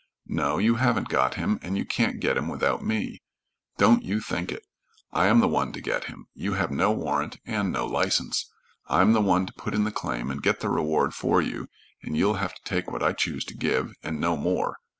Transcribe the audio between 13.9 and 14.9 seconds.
and no more.